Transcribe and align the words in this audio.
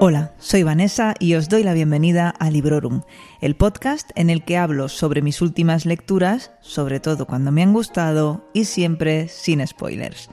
Hola, 0.00 0.32
soy 0.38 0.64
Vanessa 0.64 1.14
y 1.20 1.34
os 1.34 1.48
doy 1.48 1.62
la 1.62 1.72
bienvenida 1.72 2.30
a 2.30 2.50
Librorum, 2.50 3.02
el 3.40 3.54
podcast 3.54 4.10
en 4.16 4.28
el 4.28 4.42
que 4.42 4.56
hablo 4.56 4.88
sobre 4.88 5.22
mis 5.22 5.40
últimas 5.40 5.86
lecturas, 5.86 6.50
sobre 6.60 6.98
todo 6.98 7.28
cuando 7.28 7.52
me 7.52 7.62
han 7.62 7.72
gustado 7.72 8.44
y 8.52 8.64
siempre 8.64 9.28
sin 9.28 9.64
spoilers. 9.64 10.28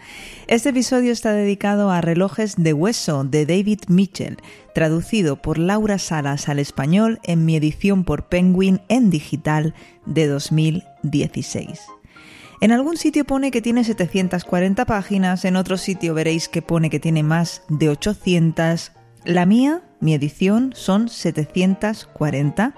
Este 0.47 0.69
episodio 0.69 1.11
está 1.11 1.33
dedicado 1.33 1.91
a 1.91 2.01
Relojes 2.01 2.55
de 2.57 2.73
Hueso 2.73 3.23
de 3.23 3.45
David 3.45 3.81
Mitchell, 3.87 4.37
traducido 4.73 5.39
por 5.39 5.59
Laura 5.59 5.99
Salas 5.99 6.49
al 6.49 6.57
español 6.57 7.19
en 7.21 7.45
mi 7.45 7.55
edición 7.55 8.03
por 8.03 8.29
Penguin 8.29 8.81
en 8.87 9.11
digital 9.11 9.75
de 10.07 10.25
2016. 10.25 11.98
En 12.61 12.71
algún 12.73 12.97
sitio 12.97 13.23
pone 13.25 13.51
que 13.51 13.61
tiene 13.61 13.83
740 13.83 14.85
páginas, 14.85 15.45
en 15.45 15.55
otro 15.55 15.77
sitio 15.77 16.13
veréis 16.13 16.49
que 16.49 16.61
pone 16.61 16.89
que 16.89 16.99
tiene 16.99 17.23
más 17.23 17.63
de 17.69 17.89
800 17.89 18.91
la 19.25 19.45
mía, 19.45 19.81
mi 19.99 20.13
edición, 20.13 20.71
son 20.75 21.09
740, 21.09 22.73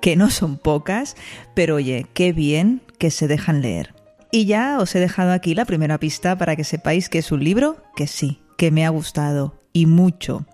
que 0.00 0.16
no 0.16 0.30
son 0.30 0.58
pocas, 0.58 1.16
pero 1.54 1.76
oye, 1.76 2.06
qué 2.14 2.32
bien 2.32 2.82
que 2.98 3.10
se 3.10 3.28
dejan 3.28 3.60
leer. 3.60 3.94
Y 4.30 4.46
ya 4.46 4.78
os 4.78 4.94
he 4.94 5.00
dejado 5.00 5.32
aquí 5.32 5.54
la 5.54 5.64
primera 5.64 5.98
pista 5.98 6.36
para 6.36 6.56
que 6.56 6.64
sepáis 6.64 7.08
que 7.08 7.18
es 7.18 7.32
un 7.32 7.44
libro 7.44 7.82
que 7.96 8.06
sí, 8.06 8.40
que 8.56 8.70
me 8.70 8.84
ha 8.84 8.90
gustado 8.90 9.54
y 9.72 9.86
mucho. 9.86 10.46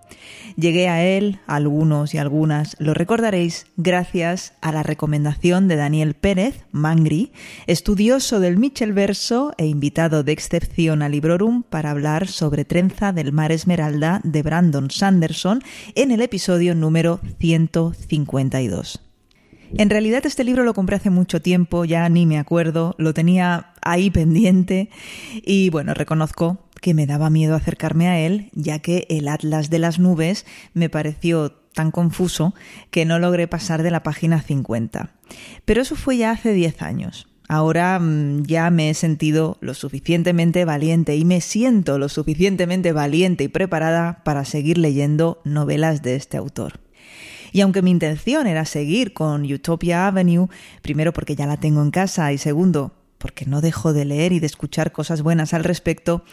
Llegué 0.56 0.88
a 0.88 1.04
él, 1.04 1.38
algunos 1.46 2.14
y 2.14 2.18
algunas 2.18 2.76
lo 2.78 2.94
recordaréis, 2.94 3.66
gracias 3.76 4.54
a 4.60 4.72
la 4.72 4.82
recomendación 4.82 5.68
de 5.68 5.76
Daniel 5.76 6.14
Pérez, 6.14 6.64
Mangri, 6.72 7.32
estudioso 7.66 8.40
del 8.40 8.58
Mitchell 8.58 8.92
Verso 8.92 9.52
e 9.58 9.66
invitado 9.66 10.22
de 10.22 10.32
excepción 10.32 11.02
a 11.02 11.08
Librorum 11.08 11.62
para 11.62 11.90
hablar 11.90 12.28
sobre 12.28 12.64
Trenza 12.64 13.12
del 13.12 13.32
Mar 13.32 13.52
Esmeralda 13.52 14.20
de 14.24 14.42
Brandon 14.42 14.90
Sanderson 14.90 15.62
en 15.94 16.10
el 16.10 16.20
episodio 16.20 16.74
número 16.74 17.20
152. 17.38 19.00
En 19.74 19.88
realidad 19.88 20.26
este 20.26 20.42
libro 20.42 20.64
lo 20.64 20.74
compré 20.74 20.96
hace 20.96 21.10
mucho 21.10 21.40
tiempo, 21.40 21.84
ya 21.84 22.08
ni 22.08 22.26
me 22.26 22.38
acuerdo, 22.38 22.96
lo 22.98 23.14
tenía 23.14 23.72
ahí 23.82 24.10
pendiente 24.10 24.90
y 25.32 25.70
bueno, 25.70 25.94
reconozco 25.94 26.58
que 26.80 26.94
me 26.94 27.06
daba 27.06 27.30
miedo 27.30 27.54
acercarme 27.54 28.08
a 28.08 28.18
él, 28.18 28.50
ya 28.52 28.80
que 28.80 29.06
el 29.10 29.28
Atlas 29.28 29.70
de 29.70 29.78
las 29.78 29.98
Nubes 29.98 30.46
me 30.74 30.88
pareció 30.88 31.52
tan 31.74 31.90
confuso 31.90 32.54
que 32.90 33.04
no 33.04 33.18
logré 33.18 33.46
pasar 33.46 33.82
de 33.82 33.90
la 33.90 34.02
página 34.02 34.42
50. 34.42 35.12
Pero 35.64 35.82
eso 35.82 35.96
fue 35.96 36.16
ya 36.16 36.32
hace 36.32 36.52
10 36.52 36.82
años. 36.82 37.26
Ahora 37.48 37.98
mm, 37.98 38.44
ya 38.44 38.70
me 38.70 38.90
he 38.90 38.94
sentido 38.94 39.58
lo 39.60 39.74
suficientemente 39.74 40.64
valiente 40.64 41.16
y 41.16 41.24
me 41.24 41.40
siento 41.40 41.98
lo 41.98 42.08
suficientemente 42.08 42.92
valiente 42.92 43.44
y 43.44 43.48
preparada 43.48 44.22
para 44.24 44.44
seguir 44.44 44.78
leyendo 44.78 45.40
novelas 45.44 46.02
de 46.02 46.14
este 46.14 46.36
autor. 46.36 46.80
Y 47.52 47.62
aunque 47.62 47.82
mi 47.82 47.90
intención 47.90 48.46
era 48.46 48.64
seguir 48.64 49.12
con 49.12 49.50
Utopia 49.50 50.06
Avenue, 50.06 50.48
primero 50.82 51.12
porque 51.12 51.34
ya 51.34 51.46
la 51.46 51.56
tengo 51.56 51.82
en 51.82 51.90
casa 51.90 52.32
y 52.32 52.38
segundo 52.38 52.92
porque 53.20 53.44
no 53.44 53.60
dejo 53.60 53.92
de 53.92 54.06
leer 54.06 54.32
y 54.32 54.40
de 54.40 54.46
escuchar 54.46 54.92
cosas 54.92 55.20
buenas 55.22 55.52
al 55.52 55.62
respecto, 55.62 56.24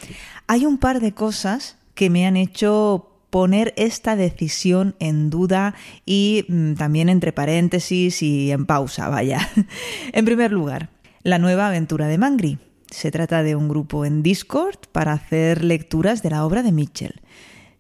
hay 0.48 0.66
un 0.66 0.78
par 0.78 1.02
de 1.02 1.12
cosas 1.12 1.78
que 1.94 2.10
me 2.10 2.26
han 2.26 2.38
hecho 2.38 3.12
poner 3.30 3.74
esta 3.76 4.16
decisión 4.16 4.96
en 5.00 5.30
duda 5.30 5.76
y 6.06 6.46
mm, 6.48 6.76
también 6.76 7.10
entre 7.10 7.34
paréntesis 7.34 8.24
y 8.24 8.52
en 8.52 8.66
pausa, 8.66 9.10
vaya. 9.10 9.50
en 10.14 10.26
primer 10.26 10.54
lugar, 10.54 10.90
la 11.24 11.40
nueva 11.40 11.68
aventura 11.68 12.08
de 12.08 12.18
Mangri. 12.18 12.60
Se 12.90 13.12
trata 13.12 13.44
de 13.44 13.58
un 13.58 13.68
grupo 13.68 14.06
en 14.06 14.24
Discord 14.24 14.80
para 14.94 15.12
hacer 15.12 15.66
lecturas 15.66 16.24
de 16.24 16.30
la 16.30 16.46
obra 16.46 16.64
de 16.64 16.72
Mitchell. 16.72 17.22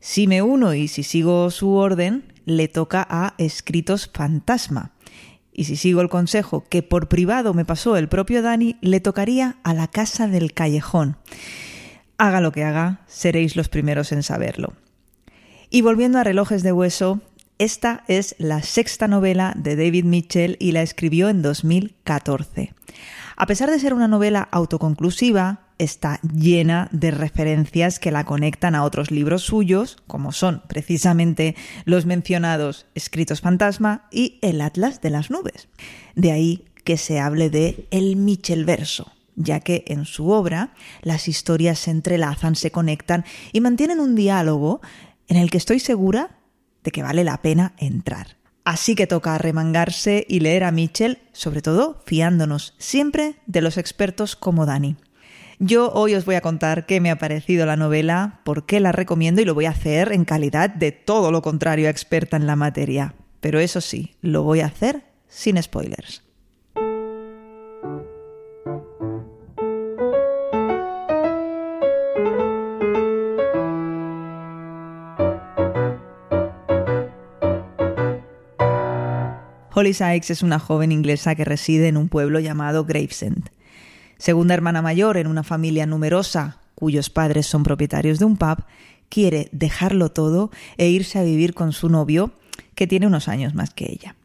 Si 0.01 0.27
me 0.27 0.41
uno 0.41 0.73
y 0.73 0.89
si 0.89 1.03
sigo 1.03 1.49
su 1.49 1.71
orden, 1.75 2.33
le 2.43 2.67
toca 2.67 3.07
a 3.09 3.35
Escritos 3.37 4.11
Fantasma 4.13 4.96
y 5.57 5.63
si 5.63 5.75
sigo 5.75 6.01
el 6.01 6.07
consejo 6.07 6.63
que 6.69 6.83
por 6.83 7.09
privado 7.09 7.55
me 7.55 7.65
pasó 7.65 7.97
el 7.97 8.07
propio 8.07 8.43
Dani, 8.43 8.77
le 8.79 9.01
tocaría 9.01 9.57
a 9.63 9.73
la 9.73 9.87
casa 9.87 10.27
del 10.27 10.53
callejón. 10.53 11.17
Haga 12.19 12.41
lo 12.41 12.51
que 12.51 12.63
haga, 12.63 13.01
seréis 13.07 13.55
los 13.55 13.67
primeros 13.67 14.11
en 14.11 14.21
saberlo. 14.21 14.73
Y 15.71 15.81
volviendo 15.81 16.19
a 16.19 16.23
Relojes 16.23 16.61
de 16.61 16.71
Hueso, 16.71 17.21
esta 17.57 18.03
es 18.07 18.35
la 18.37 18.61
sexta 18.61 19.07
novela 19.07 19.53
de 19.57 19.75
David 19.75 20.05
Mitchell 20.05 20.57
y 20.59 20.73
la 20.73 20.83
escribió 20.83 21.27
en 21.27 21.41
2014. 21.41 22.75
A 23.35 23.45
pesar 23.47 23.71
de 23.71 23.79
ser 23.79 23.95
una 23.95 24.07
novela 24.07 24.47
autoconclusiva, 24.51 25.66
está 25.77 26.19
llena 26.21 26.89
de 26.91 27.11
referencias 27.11 27.99
que 27.99 28.11
la 28.11 28.25
conectan 28.25 28.75
a 28.75 28.83
otros 28.83 29.11
libros 29.11 29.43
suyos, 29.43 29.97
como 30.07 30.31
son 30.31 30.63
precisamente 30.67 31.55
los 31.85 32.05
mencionados 32.05 32.87
Escritos 32.95 33.41
Fantasma 33.41 34.07
y 34.11 34.39
El 34.41 34.61
Atlas 34.61 35.01
de 35.01 35.09
las 35.09 35.29
Nubes. 35.29 35.69
De 36.15 36.31
ahí 36.31 36.65
que 36.83 36.97
se 36.97 37.19
hable 37.19 37.49
de 37.49 37.87
el 37.91 38.15
Mitchell 38.15 38.65
verso, 38.65 39.11
ya 39.35 39.59
que 39.59 39.83
en 39.87 40.05
su 40.05 40.29
obra 40.29 40.73
las 41.01 41.27
historias 41.27 41.79
se 41.79 41.91
entrelazan, 41.91 42.55
se 42.55 42.71
conectan 42.71 43.25
y 43.51 43.61
mantienen 43.61 43.99
un 43.99 44.15
diálogo 44.15 44.81
en 45.27 45.37
el 45.37 45.49
que 45.49 45.57
estoy 45.57 45.79
segura 45.79 46.37
de 46.83 46.91
que 46.91 47.03
vale 47.03 47.23
la 47.23 47.41
pena 47.41 47.73
entrar. 47.77 48.37
Así 48.63 48.95
que 48.95 49.07
toca 49.07 49.35
arremangarse 49.35 50.25
y 50.27 50.41
leer 50.41 50.65
a 50.65 50.71
Mitchell, 50.71 51.19
sobre 51.31 51.61
todo 51.61 52.01
fiándonos 52.05 52.73
siempre 52.77 53.35
de 53.45 53.61
los 53.61 53.77
expertos 53.77 54.35
como 54.35 54.65
Dani. 54.65 54.97
Yo 55.59 55.91
hoy 55.91 56.13
os 56.13 56.25
voy 56.25 56.35
a 56.35 56.41
contar 56.41 56.85
qué 56.85 57.01
me 57.01 57.09
ha 57.09 57.17
parecido 57.17 57.65
la 57.65 57.75
novela, 57.75 58.41
por 58.43 58.67
qué 58.67 58.79
la 58.79 58.91
recomiendo 58.91 59.41
y 59.41 59.45
lo 59.45 59.55
voy 59.55 59.65
a 59.65 59.71
hacer 59.71 60.11
en 60.11 60.23
calidad 60.23 60.69
de 60.69 60.91
todo 60.91 61.31
lo 61.31 61.41
contrario 61.41 61.89
experta 61.89 62.37
en 62.37 62.45
la 62.45 62.55
materia. 62.55 63.15
Pero 63.39 63.59
eso 63.59 63.81
sí, 63.81 64.13
lo 64.21 64.43
voy 64.43 64.59
a 64.59 64.67
hacer 64.67 65.01
sin 65.27 65.61
spoilers. 65.61 66.21
Holly 79.73 79.93
Sykes 79.93 80.31
es 80.31 80.43
una 80.43 80.59
joven 80.59 80.91
inglesa 80.91 81.33
que 81.33 81.45
reside 81.45 81.87
en 81.87 81.97
un 81.97 82.09
pueblo 82.09 82.39
llamado 82.39 82.85
Gravesend. 82.85 83.49
Segunda 84.17 84.53
hermana 84.53 84.81
mayor 84.81 85.17
en 85.17 85.27
una 85.27 85.43
familia 85.43 85.85
numerosa, 85.85 86.59
cuyos 86.75 87.09
padres 87.09 87.45
son 87.47 87.63
propietarios 87.63 88.19
de 88.19 88.25
un 88.25 88.37
pub, 88.37 88.63
quiere 89.09 89.49
dejarlo 89.51 90.11
todo 90.11 90.51
e 90.77 90.89
irse 90.89 91.19
a 91.19 91.23
vivir 91.23 91.53
con 91.53 91.71
su 91.71 91.89
novio, 91.89 92.33
que 92.75 92.87
tiene 92.87 93.07
unos 93.07 93.27
años 93.27 93.55
más 93.55 93.73
que 93.73 93.91
ella. 93.91 94.15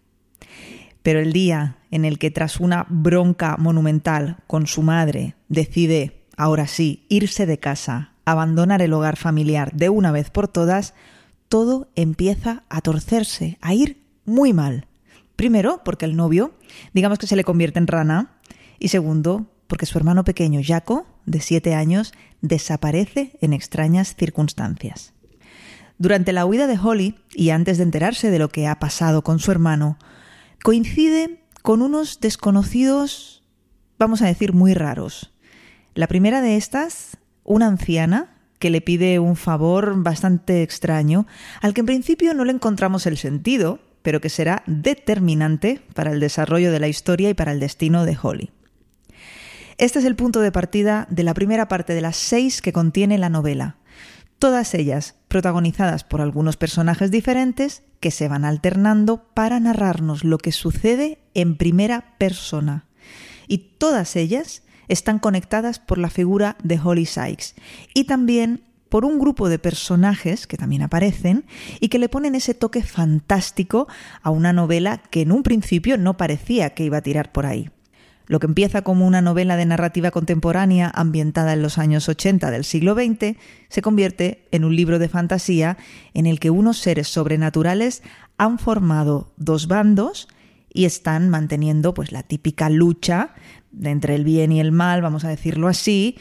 Pero 1.02 1.20
el 1.20 1.32
día 1.32 1.78
en 1.90 2.04
el 2.04 2.18
que 2.18 2.30
tras 2.30 2.60
una 2.60 2.86
bronca 2.88 3.56
monumental 3.58 4.38
con 4.46 4.66
su 4.66 4.82
madre 4.82 5.34
decide, 5.48 6.22
ahora 6.36 6.66
sí, 6.66 7.04
irse 7.08 7.46
de 7.46 7.58
casa, 7.58 8.12
abandonar 8.24 8.82
el 8.82 8.92
hogar 8.92 9.16
familiar 9.16 9.72
de 9.72 9.88
una 9.88 10.12
vez 10.12 10.30
por 10.30 10.48
todas, 10.48 10.94
todo 11.48 11.88
empieza 11.96 12.62
a 12.68 12.80
torcerse, 12.80 13.58
a 13.60 13.74
ir 13.74 14.02
muy 14.24 14.52
mal. 14.52 14.86
Primero, 15.36 15.82
porque 15.84 16.04
el 16.04 16.16
novio, 16.16 16.52
digamos 16.92 17.18
que 17.18 17.26
se 17.26 17.36
le 17.36 17.44
convierte 17.44 17.78
en 17.78 17.88
rana, 17.88 18.38
y 18.78 18.88
segundo, 18.88 19.51
porque 19.72 19.86
su 19.86 19.96
hermano 19.96 20.22
pequeño, 20.22 20.60
Jaco, 20.62 21.06
de 21.24 21.40
siete 21.40 21.74
años, 21.74 22.12
desaparece 22.42 23.38
en 23.40 23.54
extrañas 23.54 24.14
circunstancias. 24.14 25.14
Durante 25.96 26.34
la 26.34 26.44
huida 26.44 26.66
de 26.66 26.78
Holly, 26.78 27.14
y 27.32 27.48
antes 27.48 27.78
de 27.78 27.84
enterarse 27.84 28.30
de 28.30 28.38
lo 28.38 28.50
que 28.50 28.66
ha 28.66 28.78
pasado 28.78 29.22
con 29.22 29.38
su 29.38 29.50
hermano, 29.50 29.96
coincide 30.62 31.40
con 31.62 31.80
unos 31.80 32.20
desconocidos, 32.20 33.44
vamos 33.98 34.20
a 34.20 34.26
decir, 34.26 34.52
muy 34.52 34.74
raros. 34.74 35.32
La 35.94 36.06
primera 36.06 36.42
de 36.42 36.58
estas, 36.58 37.16
una 37.42 37.66
anciana, 37.66 38.42
que 38.58 38.68
le 38.68 38.82
pide 38.82 39.20
un 39.20 39.36
favor 39.36 40.02
bastante 40.02 40.62
extraño, 40.62 41.26
al 41.62 41.72
que 41.72 41.80
en 41.80 41.86
principio 41.86 42.34
no 42.34 42.44
le 42.44 42.52
encontramos 42.52 43.06
el 43.06 43.16
sentido, 43.16 43.78
pero 44.02 44.20
que 44.20 44.28
será 44.28 44.64
determinante 44.66 45.80
para 45.94 46.12
el 46.12 46.20
desarrollo 46.20 46.72
de 46.72 46.80
la 46.80 46.88
historia 46.88 47.30
y 47.30 47.34
para 47.34 47.52
el 47.52 47.58
destino 47.58 48.04
de 48.04 48.18
Holly. 48.22 48.50
Este 49.82 49.98
es 49.98 50.04
el 50.04 50.14
punto 50.14 50.38
de 50.38 50.52
partida 50.52 51.08
de 51.10 51.24
la 51.24 51.34
primera 51.34 51.66
parte 51.66 51.92
de 51.92 52.00
las 52.00 52.14
seis 52.14 52.62
que 52.62 52.72
contiene 52.72 53.18
la 53.18 53.28
novela, 53.28 53.78
todas 54.38 54.74
ellas 54.74 55.16
protagonizadas 55.26 56.04
por 56.04 56.20
algunos 56.20 56.56
personajes 56.56 57.10
diferentes 57.10 57.82
que 57.98 58.12
se 58.12 58.28
van 58.28 58.44
alternando 58.44 59.24
para 59.34 59.58
narrarnos 59.58 60.22
lo 60.22 60.38
que 60.38 60.52
sucede 60.52 61.18
en 61.34 61.56
primera 61.56 62.14
persona. 62.18 62.86
Y 63.48 63.74
todas 63.78 64.14
ellas 64.14 64.62
están 64.86 65.18
conectadas 65.18 65.80
por 65.80 65.98
la 65.98 66.10
figura 66.10 66.56
de 66.62 66.78
Holly 66.78 67.04
Sykes 67.04 67.56
y 67.92 68.04
también 68.04 68.62
por 68.88 69.04
un 69.04 69.18
grupo 69.18 69.48
de 69.48 69.58
personajes 69.58 70.46
que 70.46 70.56
también 70.56 70.82
aparecen 70.82 71.44
y 71.80 71.88
que 71.88 71.98
le 71.98 72.08
ponen 72.08 72.36
ese 72.36 72.54
toque 72.54 72.84
fantástico 72.84 73.88
a 74.22 74.30
una 74.30 74.52
novela 74.52 74.98
que 74.98 75.22
en 75.22 75.32
un 75.32 75.42
principio 75.42 75.98
no 75.98 76.16
parecía 76.16 76.70
que 76.70 76.84
iba 76.84 76.98
a 76.98 77.02
tirar 77.02 77.32
por 77.32 77.46
ahí. 77.46 77.68
Lo 78.26 78.40
que 78.40 78.46
empieza 78.46 78.82
como 78.82 79.06
una 79.06 79.20
novela 79.20 79.56
de 79.56 79.66
narrativa 79.66 80.10
contemporánea 80.10 80.90
ambientada 80.94 81.52
en 81.52 81.62
los 81.62 81.78
años 81.78 82.08
80 82.08 82.50
del 82.50 82.64
siglo 82.64 82.94
XX 82.94 83.36
se 83.68 83.82
convierte 83.82 84.46
en 84.52 84.64
un 84.64 84.76
libro 84.76 84.98
de 84.98 85.08
fantasía 85.08 85.76
en 86.14 86.26
el 86.26 86.40
que 86.40 86.50
unos 86.50 86.78
seres 86.78 87.08
sobrenaturales 87.08 88.02
han 88.38 88.58
formado 88.58 89.32
dos 89.36 89.66
bandos 89.66 90.28
y 90.72 90.84
están 90.84 91.28
manteniendo 91.28 91.94
pues 91.94 92.12
la 92.12 92.22
típica 92.22 92.70
lucha 92.70 93.34
entre 93.82 94.14
el 94.14 94.24
bien 94.24 94.52
y 94.52 94.60
el 94.60 94.72
mal, 94.72 95.02
vamos 95.02 95.24
a 95.24 95.28
decirlo 95.28 95.68
así, 95.68 96.16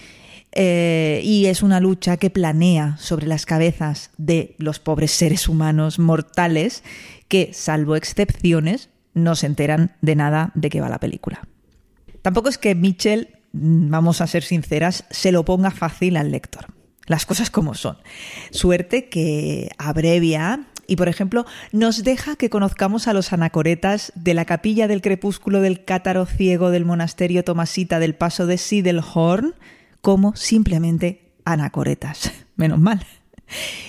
eh, 0.54 1.22
y 1.24 1.46
es 1.46 1.64
una 1.64 1.80
lucha 1.80 2.18
que 2.18 2.30
planea 2.30 2.98
sobre 2.98 3.28
las 3.28 3.46
cabezas 3.46 4.12
de 4.18 4.56
los 4.58 4.80
pobres 4.80 5.12
seres 5.12 5.48
humanos 5.48 6.00
mortales 6.00 6.84
que, 7.28 7.52
salvo 7.54 7.96
excepciones, 7.96 8.90
no 9.14 9.36
se 9.36 9.46
enteran 9.46 9.96
de 10.02 10.16
nada 10.16 10.52
de 10.56 10.70
qué 10.70 10.82
va 10.82 10.90
la 10.90 11.00
película. 11.00 11.42
Tampoco 12.22 12.50
es 12.50 12.58
que 12.58 12.76
Mitchell, 12.76 13.40
mm, 13.54 13.90
vamos 13.90 14.22
a 14.22 14.28
ser 14.28 14.44
sinceras, 14.44 15.06
se 15.10 15.32
lo 15.32 15.46
ponga 15.46 15.72
fácil 15.72 16.18
al 16.18 16.32
lector. 16.32 16.68
Las 17.08 17.26
cosas 17.26 17.50
como 17.50 17.74
son. 17.74 17.98
Suerte 18.52 19.10
que 19.10 19.70
abrevia 19.78 20.68
y, 20.88 20.96
por 20.96 21.10
ejemplo, 21.10 21.46
nos 21.72 22.04
deja 22.04 22.36
que 22.36 22.50
conozcamos 22.50 23.08
a 23.08 23.14
los 23.14 23.34
anacoretas 23.34 24.12
de 24.16 24.34
la 24.34 24.46
capilla 24.46 24.88
del 24.88 25.02
crepúsculo 25.02 25.62
del 25.62 25.84
cátaro 25.84 26.26
ciego 26.26 26.70
del 26.70 26.86
monasterio 26.86 27.44
tomasita 27.44 28.00
del 28.00 28.16
paso 28.16 28.46
de 28.46 28.58
Sidelhorn 28.58 29.56
como 30.02 30.36
simplemente 30.36 31.32
anacoretas. 31.46 32.32
Menos 32.56 32.80
mal. 32.80 33.06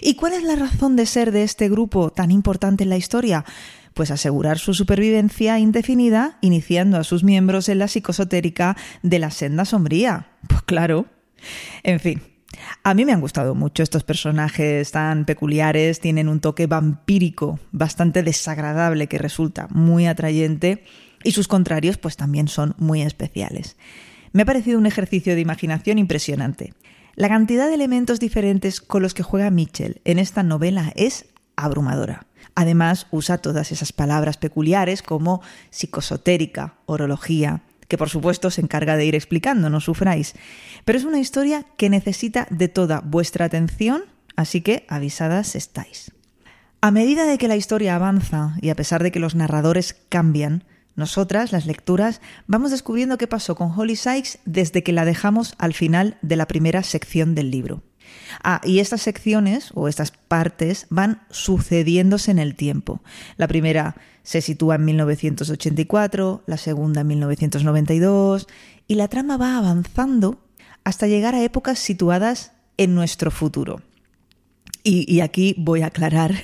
¿Y 0.01 0.15
cuál 0.15 0.33
es 0.33 0.43
la 0.43 0.57
razón 0.57 0.97
de 0.97 1.07
ser 1.07 1.33
de 1.33 1.43
este 1.45 1.69
grupo 1.69 2.11
tan 2.11 2.31
importante 2.31 2.85
en 2.85 2.91
la 2.91 2.97
historia? 2.97 3.45
Pues 3.95 4.11
asegurar 4.11 4.59
su 4.59 4.75
supervivencia 4.75 5.59
indefinida, 5.59 6.39
iniciando 6.41 6.97
a 6.97 7.05
sus 7.05 7.25
miembros 7.25 7.69
en 7.69 7.79
la 7.79 7.89
psicosotérica 7.89 8.77
de 9.03 9.19
la 9.19 9.31
senda 9.31 9.65
sombría. 9.65 10.29
Pues 10.49 10.63
claro. 10.63 11.07
En 11.83 12.01
fin, 12.01 12.23
a 12.83 12.95
mí 12.95 13.05
me 13.05 13.13
han 13.13 13.21
gustado 13.21 13.55
mucho 13.55 13.83
estos 13.83 14.05
personajes 14.05 14.91
tan 14.91 15.25
peculiares, 15.25 16.01
tienen 16.01 16.29
un 16.29 16.41
toque 16.41 16.67
vampírico 16.67 17.59
bastante 17.71 18.23
desagradable 18.23 19.07
que 19.07 19.19
resulta 19.19 19.69
muy 19.71 20.07
atrayente 20.07 20.85
y 21.25 21.33
sus 21.33 21.49
contrarios 21.49 21.99
pues 21.99 22.17
también 22.17 22.49
son 22.49 22.75
muy 22.79 23.03
especiales. 23.03 23.77
Me 24.33 24.43
ha 24.43 24.47
parecido 24.47 24.79
un 24.79 24.87
ejercicio 24.87 25.35
de 25.35 25.41
imaginación 25.41 25.99
impresionante. 25.99 26.73
La 27.15 27.29
cantidad 27.29 27.69
de 27.69 27.75
elementos 27.75 28.21
diferentes 28.21 28.81
con 28.81 29.03
los 29.03 29.13
que 29.15 29.23
juega 29.23 29.51
Mitchell 29.51 30.01
en 30.05 30.19
esta 30.19 30.43
novela 30.43 30.93
es 30.97 31.27
abrumadora. 31.57 32.27
Además, 32.55 33.07
usa 33.11 33.39
todas 33.39 33.73
esas 33.73 33.93
palabras 33.93 34.37
peculiares 34.37 35.03
como 35.03 35.43
psicosotérica, 35.71 36.75
orología, 36.87 37.63
que 37.89 37.99
por 37.99 38.09
supuesto 38.09 38.51
se 38.51 38.61
encarga 38.61 38.97
de 38.97 39.05
ir 39.05 39.15
explicando, 39.15 39.71
no 39.71 39.81
sufráis. 39.81 40.35
Pero 40.85 40.99
es 40.99 41.05
una 41.05 41.19
historia 41.19 41.67
que 41.77 41.91
necesita 41.91 42.47
de 42.51 42.69
toda 42.69 43.01
vuestra 43.01 43.45
atención, 43.45 44.05
así 44.37 44.61
que 44.61 44.87
avisadas 44.89 45.55
estáis. 45.57 46.13
A 46.81 46.91
medida 46.91 47.27
de 47.27 47.39
que 47.39 47.49
la 47.49 47.57
historia 47.57 47.95
avanza 47.95 48.57
y 48.61 48.71
a 48.71 48.75
pesar 48.75 49.03
de 49.03 49.13
que 49.13 49.21
los 49.21 49.35
narradores 49.35 49.95
cambian, 50.09 50.65
nosotras, 50.97 51.53
las 51.53 51.67
lecturas, 51.67 52.21
vamos 52.47 52.71
descubriendo 52.71 53.19
qué 53.19 53.27
pasó 53.27 53.55
con 53.55 53.79
Holly 53.79 53.97
Sykes 53.97 54.41
desde 54.45 54.83
que 54.83 54.93
la 54.93 55.05
dejamos 55.05 55.55
al 55.59 55.75
final 55.75 56.19
de 56.23 56.37
la 56.37 56.47
primera 56.47 56.83
sección 56.83 57.35
del 57.35 57.51
libro. 57.51 57.83
Ah, 58.43 58.61
y 58.65 58.79
estas 58.79 59.03
secciones 59.03 59.71
o 59.75 59.89
estas 59.89 60.11
partes 60.11 60.87
van 60.91 61.23
sucediéndose 61.31 62.31
en 62.31 62.39
el 62.39 62.55
tiempo. 62.55 63.03
La 63.37 63.49
primera 63.49 63.97
se 64.23 64.41
sitúa 64.41 64.77
en 64.77 64.85
1984, 64.85 66.43
la 66.47 66.57
segunda 66.57 67.03
en 67.03 67.07
1992, 67.09 68.47
y 68.89 68.95
la 68.95 69.09
trama 69.09 69.37
va 69.37 69.59
avanzando 69.59 70.39
hasta 70.85 71.07
llegar 71.07 71.35
a 71.35 71.43
épocas 71.43 71.79
situadas 71.79 72.53
en 72.77 72.95
nuestro 72.95 73.31
futuro. 73.31 73.83
Y, 74.83 75.13
y 75.13 75.21
aquí 75.21 75.55
voy 75.59 75.83
a 75.83 75.87
aclarar 75.87 76.35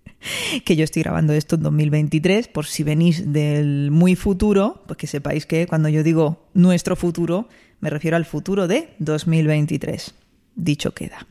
que 0.64 0.76
yo 0.76 0.84
estoy 0.84 1.02
grabando 1.02 1.32
esto 1.32 1.56
en 1.56 1.62
2023, 1.62 2.48
por 2.48 2.66
si 2.66 2.82
venís 2.82 3.32
del 3.32 3.90
muy 3.90 4.14
futuro, 4.14 4.82
pues 4.86 4.96
que 4.96 5.06
sepáis 5.06 5.46
que 5.46 5.66
cuando 5.66 5.88
yo 5.88 6.02
digo 6.02 6.46
nuestro 6.54 6.96
futuro, 6.96 7.48
me 7.80 7.90
refiero 7.90 8.16
al 8.16 8.24
futuro 8.24 8.68
de 8.68 8.94
2023 9.00 10.14
dicho 10.54 10.92
queda. 10.94 11.26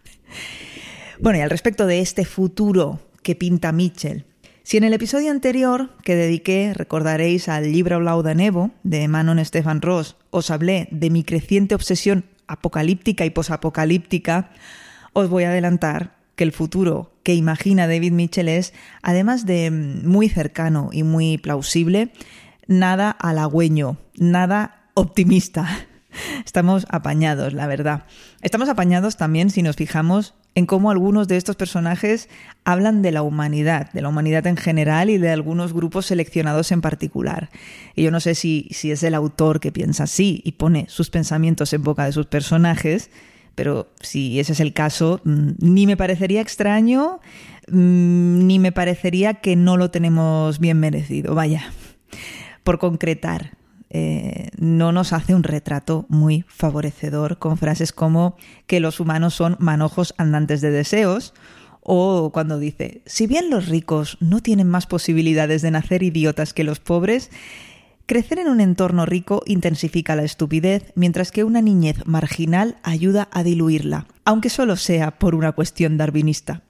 Bueno, 1.19 1.39
y 1.39 1.41
al 1.41 1.49
respecto 1.49 1.85
de 1.85 1.99
este 1.99 2.25
futuro 2.25 2.99
que 3.23 3.35
pinta 3.35 3.71
Mitchell, 3.71 4.25
si 4.63 4.77
en 4.77 4.83
el 4.83 4.93
episodio 4.93 5.31
anterior 5.31 5.89
que 6.03 6.15
dediqué, 6.15 6.73
recordaréis 6.73 7.49
al 7.49 7.71
libro 7.71 7.99
Lauda 7.99 8.33
Nevo 8.33 8.71
de 8.83 9.07
Manon 9.07 9.43
Stefan 9.43 9.81
Ross, 9.81 10.15
os 10.29 10.51
hablé 10.51 10.87
de 10.91 11.09
mi 11.09 11.23
creciente 11.23 11.75
obsesión 11.75 12.25
apocalíptica 12.47 13.25
y 13.25 13.31
posapocalíptica, 13.31 14.51
os 15.13 15.29
voy 15.29 15.43
a 15.43 15.49
adelantar 15.49 16.15
que 16.35 16.43
el 16.43 16.51
futuro 16.51 17.13
que 17.23 17.33
imagina 17.33 17.87
David 17.87 18.13
Mitchell 18.13 18.49
es, 18.49 18.73
además 19.01 19.45
de 19.45 19.71
muy 19.71 20.29
cercano 20.29 20.89
y 20.91 21.03
muy 21.03 21.37
plausible, 21.37 22.13
nada 22.67 23.11
halagüeño, 23.11 23.97
nada 24.15 24.89
optimista. 24.93 25.87
Estamos 26.45 26.85
apañados, 26.89 27.53
la 27.53 27.67
verdad. 27.67 28.03
Estamos 28.41 28.69
apañados 28.69 29.17
también 29.17 29.49
si 29.49 29.61
nos 29.61 29.75
fijamos 29.75 30.33
en 30.53 30.65
cómo 30.65 30.91
algunos 30.91 31.27
de 31.27 31.37
estos 31.37 31.55
personajes 31.55 32.29
hablan 32.65 33.01
de 33.01 33.11
la 33.11 33.21
humanidad, 33.21 33.91
de 33.93 34.01
la 34.01 34.09
humanidad 34.09 34.45
en 34.47 34.57
general 34.57 35.09
y 35.09 35.17
de 35.17 35.29
algunos 35.29 35.73
grupos 35.73 36.07
seleccionados 36.07 36.71
en 36.71 36.81
particular. 36.81 37.49
Y 37.95 38.03
yo 38.03 38.11
no 38.11 38.19
sé 38.19 38.35
si, 38.35 38.67
si 38.71 38.91
es 38.91 39.03
el 39.03 39.13
autor 39.13 39.59
que 39.59 39.71
piensa 39.71 40.03
así 40.03 40.41
y 40.43 40.53
pone 40.53 40.85
sus 40.89 41.09
pensamientos 41.09 41.71
en 41.73 41.83
boca 41.83 42.05
de 42.05 42.11
sus 42.11 42.25
personajes, 42.25 43.09
pero 43.55 43.87
si 43.99 44.39
ese 44.39 44.53
es 44.53 44.59
el 44.59 44.73
caso, 44.73 45.21
mm, 45.23 45.51
ni 45.59 45.85
me 45.87 45.97
parecería 45.97 46.41
extraño, 46.41 47.19
mm, 47.67 48.47
ni 48.47 48.59
me 48.59 48.71
parecería 48.71 49.35
que 49.35 49.55
no 49.55 49.77
lo 49.77 49.91
tenemos 49.91 50.59
bien 50.59 50.79
merecido. 50.79 51.35
Vaya, 51.35 51.71
por 52.63 52.79
concretar, 52.79 53.57
eh, 53.93 54.51
no 54.57 54.93
nos 54.93 55.11
hace 55.11 55.35
un 55.35 55.43
retrato 55.43 56.05
muy 56.07 56.45
favorecedor 56.47 57.39
con 57.39 57.57
frases 57.57 57.91
como 57.91 58.37
que 58.65 58.79
los 58.79 59.01
humanos 59.01 59.33
son 59.33 59.57
manojos 59.59 60.13
andantes 60.17 60.61
de 60.61 60.71
deseos 60.71 61.33
o 61.81 62.31
cuando 62.31 62.57
dice, 62.57 63.01
si 63.05 63.27
bien 63.27 63.49
los 63.49 63.67
ricos 63.67 64.17
no 64.21 64.39
tienen 64.39 64.69
más 64.69 64.87
posibilidades 64.87 65.61
de 65.61 65.71
nacer 65.71 66.03
idiotas 66.03 66.53
que 66.53 66.63
los 66.63 66.79
pobres, 66.79 67.31
crecer 68.05 68.39
en 68.39 68.47
un 68.47 68.61
entorno 68.61 69.05
rico 69.05 69.43
intensifica 69.45 70.15
la 70.15 70.23
estupidez, 70.23 70.93
mientras 70.95 71.31
que 71.31 71.43
una 71.43 71.61
niñez 71.61 72.05
marginal 72.05 72.77
ayuda 72.83 73.27
a 73.33 73.43
diluirla, 73.43 74.07
aunque 74.23 74.49
solo 74.49 74.77
sea 74.77 75.19
por 75.19 75.35
una 75.35 75.51
cuestión 75.51 75.97
darwinista. 75.97 76.61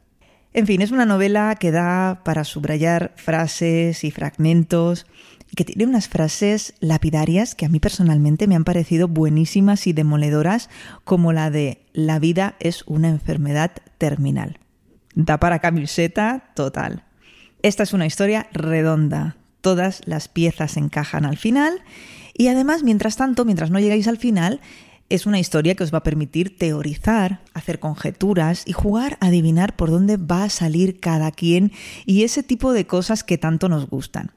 En 0.53 0.67
fin, 0.67 0.81
es 0.81 0.91
una 0.91 1.05
novela 1.05 1.55
que 1.55 1.71
da 1.71 2.21
para 2.25 2.43
subrayar 2.43 3.13
frases 3.15 4.03
y 4.03 4.11
fragmentos 4.11 5.05
y 5.49 5.55
que 5.55 5.63
tiene 5.63 5.85
unas 5.85 6.09
frases 6.09 6.73
lapidarias 6.81 7.55
que 7.55 7.65
a 7.65 7.69
mí 7.69 7.79
personalmente 7.79 8.47
me 8.47 8.55
han 8.55 8.65
parecido 8.65 9.07
buenísimas 9.07 9.87
y 9.87 9.93
demoledoras, 9.93 10.69
como 11.05 11.31
la 11.31 11.49
de 11.51 11.81
la 11.93 12.19
vida 12.19 12.55
es 12.59 12.83
una 12.85 13.07
enfermedad 13.07 13.71
terminal. 13.97 14.59
Da 15.15 15.39
para 15.39 15.59
camiseta 15.59 16.51
total. 16.53 17.03
Esta 17.61 17.83
es 17.83 17.93
una 17.93 18.05
historia 18.05 18.47
redonda. 18.51 19.37
Todas 19.61 20.01
las 20.05 20.27
piezas 20.27 20.75
encajan 20.75 21.25
al 21.25 21.37
final 21.37 21.81
y 22.33 22.47
además, 22.47 22.83
mientras 22.83 23.15
tanto, 23.15 23.45
mientras 23.45 23.71
no 23.71 23.79
llegáis 23.79 24.07
al 24.07 24.17
final, 24.17 24.59
es 25.11 25.25
una 25.25 25.39
historia 25.39 25.75
que 25.75 25.83
os 25.83 25.93
va 25.93 25.99
a 25.99 26.03
permitir 26.03 26.57
teorizar, 26.57 27.41
hacer 27.53 27.79
conjeturas 27.79 28.63
y 28.65 28.71
jugar 28.71 29.17
a 29.19 29.27
adivinar 29.27 29.75
por 29.75 29.91
dónde 29.91 30.17
va 30.17 30.45
a 30.45 30.49
salir 30.49 30.99
cada 30.99 31.31
quien 31.31 31.71
y 32.05 32.23
ese 32.23 32.43
tipo 32.43 32.71
de 32.71 32.87
cosas 32.87 33.23
que 33.23 33.37
tanto 33.37 33.67
nos 33.67 33.89
gustan. 33.89 34.31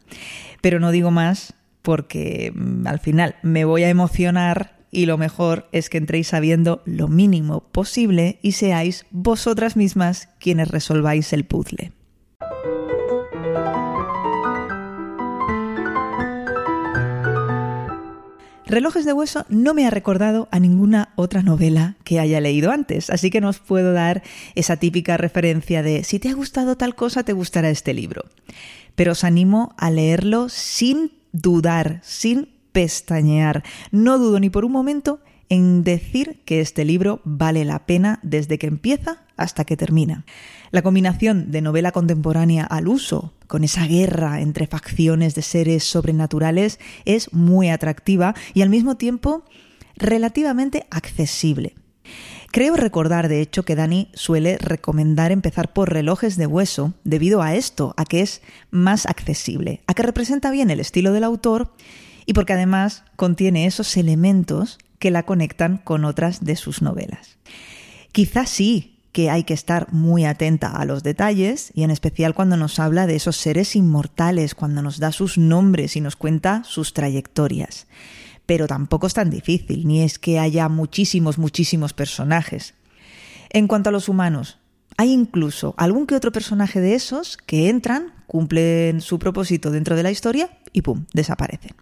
Pero 0.61 0.81
no 0.81 0.90
digo 0.90 1.11
más 1.11 1.54
porque 1.83 2.52
mm, 2.54 2.87
al 2.87 2.99
final 2.99 3.37
me 3.43 3.64
voy 3.64 3.85
a 3.85 3.88
emocionar 3.88 4.75
y 4.90 5.07
lo 5.07 5.16
mejor 5.19 5.69
es 5.73 5.90
que 5.90 5.99
entréis 5.99 6.28
sabiendo 6.28 6.83
lo 6.85 7.09
mínimo 7.09 7.61
posible 7.71 8.38
y 8.43 8.52
seáis 8.52 9.07
vosotras 9.11 9.76
mismas 9.76 10.28
quienes 10.38 10.69
resolváis 10.69 11.33
el 11.33 11.45
puzzle. 11.45 11.93
Relojes 18.75 19.04
de 19.04 19.12
hueso 19.12 19.47
no 19.49 19.73
me 19.73 19.87
ha 19.87 19.90
recordado 19.90 20.49
a 20.50 20.59
ninguna 20.59 21.12
otra 21.14 21.45
novela 21.45 21.95
que 22.02 22.19
haya 22.19 22.40
leído 22.40 22.73
antes, 22.73 23.09
así 23.09 23.31
que 23.31 23.40
no 23.40 23.50
os 23.50 23.61
puedo 23.61 23.93
dar 23.93 24.25
esa 24.57 24.78
típica 24.78 25.16
referencia 25.16 25.85
de 25.85 26.02
si 26.02 26.19
te 26.19 26.28
ha 26.28 26.35
gustado 26.35 26.76
tal 26.76 26.97
cosa, 26.97 27.23
te 27.23 27.33
gustará 27.33 27.71
este 27.71 27.95
libro. 27.95 28.25
Pero 28.97 29.12
os 29.12 29.23
animo 29.23 29.76
a 29.78 29.93
leerlo 29.93 30.49
sin 30.49 31.12
dudar, 31.31 32.00
sin 32.02 32.49
pestañear. 32.73 33.62
No 33.93 34.19
dudo 34.19 34.40
ni 34.40 34.50
por 34.50 34.64
un 34.64 34.73
momento 34.73 35.21
en 35.49 35.85
decir 35.85 36.43
que 36.45 36.61
este 36.61 36.85
libro 36.85 37.21
vale 37.23 37.64
la 37.64 37.87
pena 37.87 38.19
desde 38.25 38.59
que 38.59 38.66
empieza 38.66 39.24
hasta 39.37 39.64
que 39.64 39.76
termina. 39.76 40.25
La 40.71 40.83
combinación 40.83 41.50
de 41.50 41.62
novela 41.62 41.93
contemporánea 41.93 42.64
al 42.64 42.88
uso, 42.88 43.33
con 43.47 43.64
esa 43.64 43.87
guerra 43.87 44.41
entre 44.41 44.67
facciones 44.67 45.35
de 45.35 45.43
seres 45.43 45.85
sobrenaturales, 45.85 46.81
es 47.05 47.33
muy 47.33 47.71
atractiva 47.71 48.35
y 48.55 48.62
al 48.62 48.71
mismo 48.71 48.97
tiempo 48.97 49.45
relativamente 49.97 50.87
accesible. 50.91 51.75
Creo 52.50 52.76
recordar, 52.76 53.29
de 53.29 53.41
hecho, 53.41 53.64
que 53.64 53.75
Dani 53.75 54.09
suele 54.14 54.59
recomendar 54.59 55.33
empezar 55.33 55.73
por 55.73 55.93
relojes 55.93 56.37
de 56.37 56.47
hueso 56.47 56.95
debido 57.03 57.43
a 57.43 57.55
esto, 57.57 57.95
a 57.97 58.05
que 58.05 58.21
es 58.21 58.43
más 58.71 59.07
accesible, 59.07 59.83
a 59.88 59.95
que 59.95 60.05
representa 60.05 60.53
bien 60.53 60.71
el 60.71 60.79
estilo 60.79 61.12
del 61.12 61.25
autor 61.25 61.73
y 62.26 62.33
porque 62.33 62.53
además 62.53 63.03
contiene 63.17 63.67
esos 63.67 63.97
elementos 63.97 64.79
que 65.00 65.11
la 65.11 65.25
conectan 65.25 65.79
con 65.79 66.05
otras 66.05 66.45
de 66.45 66.55
sus 66.55 66.81
novelas. 66.81 67.38
Quizás 68.12 68.50
sí 68.50 68.94
que 69.14 69.30
hay 69.30 69.44
que 69.44 69.54
estar 69.54 69.90
muy 69.94 70.26
atenta 70.26 70.73
a 70.73 70.85
los 70.85 71.02
detalles 71.02 71.71
y 71.73 71.85
en 71.85 71.90
especial 71.90 72.35
cuando 72.35 72.59
nos 72.59 72.78
habla 72.78 73.06
de 73.06 73.16
esos 73.16 73.38
seres 73.38 73.76
inmortales, 73.76 74.54
cuando 74.54 74.83
nos 74.83 74.99
da 74.99 75.12
sus 75.12 75.38
nombres 75.38 75.97
y 75.97 76.02
nos 76.02 76.16
cuenta 76.16 76.62
sus 76.64 76.92
trayectorias 76.92 77.87
pero 78.47 78.66
tampoco 78.66 79.06
es 79.06 79.14
tan 79.14 79.30
difícil, 79.30 79.87
ni 79.87 80.02
es 80.02 80.18
que 80.18 80.38
haya 80.38 80.68
muchísimos, 80.68 81.38
muchísimos 81.38 81.92
personajes. 81.92 82.75
En 83.50 83.66
cuanto 83.68 83.88
a 83.88 83.92
los 83.92 84.09
humanos, 84.09 84.59
hay 84.97 85.12
incluso 85.12 85.75
algún 85.76 86.06
que 86.06 86.14
otro 86.14 86.33
personaje 86.33 86.80
de 86.80 86.94
esos 86.94 87.37
que 87.37 87.68
entran, 87.68 88.12
cumplen 88.26 89.00
su 89.00 89.18
propósito 89.18 89.71
dentro 89.71 89.97
de 89.97 90.02
la 90.02 90.11
historia 90.11 90.50
y 90.73 90.83
¡pum! 90.83 91.06
desaparecen. 91.12 91.73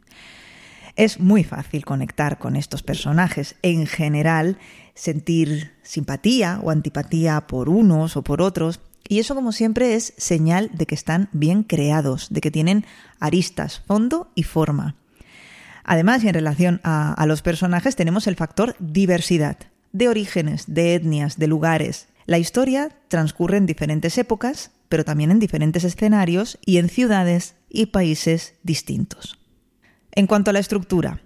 Es 0.94 1.20
muy 1.20 1.42
fácil 1.42 1.84
conectar 1.84 2.38
con 2.38 2.54
estos 2.54 2.82
personajes. 2.82 3.56
En 3.62 3.86
general, 3.86 4.58
sentir 4.94 5.72
simpatía 5.82 6.60
o 6.62 6.70
antipatía 6.70 7.46
por 7.46 7.68
unos 7.68 8.16
o 8.16 8.22
por 8.22 8.42
otros. 8.42 8.80
Y 9.08 9.18
eso, 9.18 9.34
como 9.34 9.52
siempre, 9.52 9.94
es 9.94 10.14
señal 10.16 10.70
de 10.72 10.86
que 10.86 10.94
están 10.94 11.28
bien 11.32 11.62
creados, 11.64 12.28
de 12.30 12.40
que 12.40 12.50
tienen 12.50 12.84
aristas, 13.20 13.82
fondo 13.86 14.30
y 14.34 14.44
forma. 14.44 14.96
Además, 15.84 16.22
y 16.22 16.28
en 16.28 16.34
relación 16.34 16.80
a, 16.84 17.24
los 17.26 17.42
personajes, 17.42 17.96
tenemos 17.96 18.26
el 18.26 18.36
factor 18.36 18.76
diversidad, 18.78 19.56
de 19.92 20.08
orígenes, 20.08 20.64
de 20.68 20.94
etnias, 20.94 21.38
de 21.38 21.48
lugares. 21.48 22.08
La 22.26 22.38
historia 22.38 22.90
transcurre 23.08 23.56
en 23.56 23.66
diferentes 23.66 24.16
épocas, 24.16 24.70
pero 24.88 25.04
también 25.04 25.30
en 25.30 25.40
diferentes 25.40 25.84
escenarios 25.84 26.58
y 26.64 26.78
en 26.78 26.88
ciudades 26.88 27.56
y 27.68 27.86
países 27.86 28.54
distintos. 28.62 29.38
En 30.12 30.26
cuanto 30.26 30.50
a 30.50 30.52
la 30.52 30.60
estructura, 30.60 31.20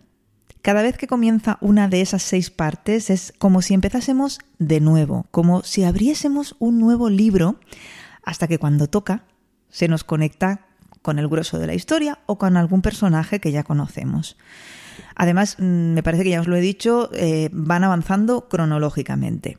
cada 0.66 0.82
vez 0.82 0.98
que 0.98 1.06
comienza 1.06 1.58
una 1.60 1.86
de 1.86 2.00
esas 2.00 2.24
seis 2.24 2.50
partes 2.50 3.08
es 3.08 3.32
como 3.38 3.62
si 3.62 3.72
empezásemos 3.72 4.40
de 4.58 4.80
nuevo, 4.80 5.26
como 5.30 5.62
si 5.62 5.84
abriésemos 5.84 6.56
un 6.58 6.80
nuevo 6.80 7.08
libro, 7.08 7.60
hasta 8.24 8.48
que 8.48 8.58
cuando 8.58 8.88
toca 8.88 9.22
se 9.70 9.86
nos 9.86 10.02
conecta 10.02 10.66
con 11.02 11.20
el 11.20 11.28
grueso 11.28 11.60
de 11.60 11.68
la 11.68 11.74
historia 11.74 12.18
o 12.26 12.36
con 12.36 12.56
algún 12.56 12.82
personaje 12.82 13.38
que 13.38 13.52
ya 13.52 13.62
conocemos. 13.62 14.36
Además, 15.14 15.54
mm, 15.60 15.92
me 15.92 16.02
parece 16.02 16.24
que 16.24 16.30
ya 16.30 16.40
os 16.40 16.48
lo 16.48 16.56
he 16.56 16.60
dicho, 16.60 17.10
eh, 17.12 17.48
van 17.52 17.84
avanzando 17.84 18.48
cronológicamente. 18.48 19.58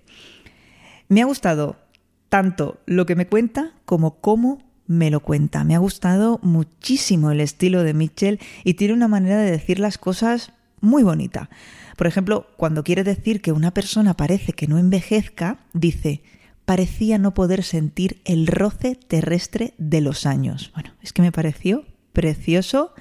Me 1.08 1.22
ha 1.22 1.26
gustado 1.26 1.78
tanto 2.28 2.82
lo 2.86 3.06
que 3.06 3.16
me 3.16 3.28
cuenta 3.28 3.72
como 3.86 4.20
cómo 4.20 4.62
me 4.88 5.10
lo 5.10 5.22
cuenta. 5.22 5.64
Me 5.64 5.74
ha 5.74 5.80
gustado 5.80 6.42
muchísimo 6.44 7.32
el 7.32 7.40
estilo 7.40 7.84
de 7.84 7.94
Mitchell 7.94 8.42
y 8.66 8.74
tiene 8.74 8.94
una 8.94 9.08
manera 9.08 9.38
de 9.38 9.52
decir 9.52 9.80
las 9.80 9.98
cosas 9.98 10.52
muy 10.82 11.04
bonita. 11.04 11.50
Por 11.96 12.08
ejemplo, 12.08 12.48
cuando 12.58 12.84
quiere 12.84 13.04
decir 13.04 13.42
que 13.42 13.52
una 13.52 13.74
persona 13.74 14.16
parece 14.16 14.54
que 14.54 14.68
no 14.68 14.78
envejezca, 14.78 15.60
dice, 15.74 16.22
parecía 16.66 17.18
no 17.18 17.34
poder 17.34 17.64
sentir 17.64 18.22
el 18.26 18.48
roce 18.48 18.96
terrestre 18.96 19.74
de 19.78 20.02
los 20.02 20.26
años. 20.26 20.72
Bueno, 20.74 20.94
es 21.02 21.14
que 21.14 21.22
me 21.22 21.32
pareció 21.32 21.86
precioso 22.14 22.94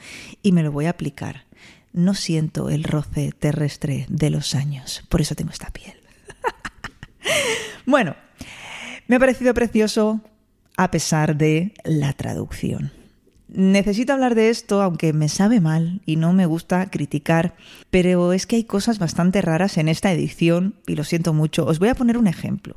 y 0.43 0.53
me 0.53 0.63
lo 0.63 0.73
voy 0.73 0.87
a 0.87 0.91
aplicar. 0.91 1.47
No 1.93 2.15
siento 2.15 2.69
el 2.69 2.85
roce 2.85 3.33
terrestre 3.33 4.07
de 4.09 4.31
los 4.31 4.55
años, 4.55 5.03
por 5.09 5.21
eso 5.21 5.35
tengo 5.35 5.51
esta 5.51 5.71
piel. 5.71 5.97
bueno, 7.87 8.15
me 9.09 9.17
ha 9.17 9.19
parecido 9.19 9.55
precioso 9.55 10.21
a 10.77 10.91
pesar 10.91 11.37
de 11.37 11.73
la 11.85 12.13
traducción. 12.13 12.93
Necesito 13.49 14.13
hablar 14.13 14.35
de 14.35 14.51
esto, 14.51 14.83
aunque 14.83 15.13
me 15.13 15.29
sabe 15.29 15.61
mal 15.61 16.01
y 16.05 16.17
no 16.17 16.33
me 16.33 16.47
gusta 16.47 16.91
criticar, 16.91 17.55
pero 17.91 18.33
es 18.33 18.47
que 18.47 18.57
hay 18.57 18.65
cosas 18.65 18.99
bastante 18.99 19.41
raras 19.41 19.79
en 19.79 19.89
esta 19.89 20.13
edición 20.13 20.75
y 20.87 20.97
lo 20.97 21.05
siento 21.05 21.33
mucho. 21.33 21.65
Os 21.65 21.79
voy 21.79 21.89
a 21.89 21.95
poner 21.95 22.19
un 22.19 22.27
ejemplo. 22.27 22.75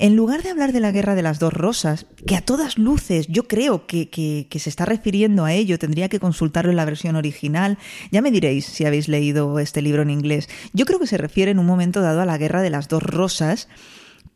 En 0.00 0.14
lugar 0.14 0.44
de 0.44 0.50
hablar 0.50 0.72
de 0.72 0.78
la 0.78 0.92
guerra 0.92 1.16
de 1.16 1.22
las 1.22 1.40
dos 1.40 1.52
rosas, 1.52 2.06
que 2.24 2.36
a 2.36 2.40
todas 2.40 2.78
luces 2.78 3.26
yo 3.26 3.48
creo 3.48 3.88
que, 3.88 4.46
se 4.48 4.70
está 4.70 4.84
refiriendo 4.84 5.44
a 5.44 5.52
ello, 5.52 5.78
tendría 5.78 6.08
que 6.08 6.20
consultarlo 6.20 6.70
en 6.70 6.76
la 6.76 6.84
versión 6.84 7.16
original, 7.16 7.78
ya 8.12 8.22
me 8.22 8.30
diréis 8.30 8.66
si 8.66 8.84
habéis 8.84 9.08
leído 9.08 9.58
este 9.58 9.82
libro 9.82 10.02
en 10.02 10.10
inglés. 10.10 10.48
Yo 10.72 10.84
creo 10.84 11.00
que 11.00 11.08
se 11.08 11.18
refiere 11.18 11.50
en 11.50 11.58
un 11.58 11.66
momento 11.66 12.00
dado 12.00 12.20
a 12.20 12.26
la 12.26 12.38
guerra 12.38 12.62
de 12.62 12.70
las 12.70 12.86
dos 12.86 13.02
rosas, 13.02 13.68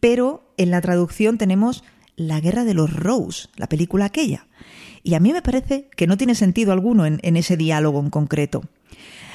pero 0.00 0.52
en 0.56 0.72
la 0.72 0.80
traducción 0.80 1.38
tenemos 1.38 1.84
la 2.16 2.40
guerra 2.40 2.64
de 2.64 2.74
los 2.74 2.92
Rose, 2.92 3.48
la 3.56 3.68
película 3.68 4.06
aquella. 4.06 4.46
Y 5.02 5.14
a 5.14 5.20
mí 5.20 5.32
me 5.32 5.42
parece 5.42 5.88
que 5.96 6.06
no 6.06 6.16
tiene 6.16 6.34
sentido 6.34 6.72
alguno 6.72 7.06
en, 7.06 7.36
ese 7.36 7.56
diálogo 7.56 8.00
en 8.00 8.10
concreto. 8.10 8.62